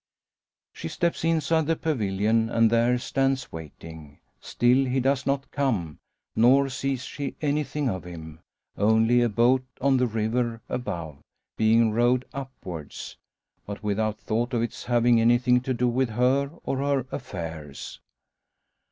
She 0.73 0.87
steps 0.87 1.23
inside 1.23 1.67
the 1.67 1.75
pavilion, 1.75 2.49
and 2.49 2.71
there 2.71 2.97
stands 2.97 3.51
waiting. 3.51 4.17
Still 4.39 4.85
he 4.85 4.99
does 4.99 5.27
not 5.27 5.51
come, 5.51 5.99
nor 6.35 6.69
sees 6.69 7.03
she 7.03 7.35
anything 7.39 7.87
of 7.87 8.03
him; 8.03 8.39
only 8.75 9.21
a 9.21 9.29
boat 9.29 9.63
on 9.79 9.97
the 9.97 10.07
river 10.07 10.59
above, 10.67 11.19
being 11.55 11.91
rowed 11.91 12.25
upwards. 12.33 13.15
But 13.67 13.83
without 13.83 14.19
thought 14.19 14.55
of 14.55 14.63
its 14.63 14.85
having 14.85 15.21
anything 15.21 15.61
to 15.61 15.73
do 15.75 15.87
with 15.87 16.09
her 16.09 16.49
or 16.63 16.79
her 16.79 17.05
affairs. 17.11 17.99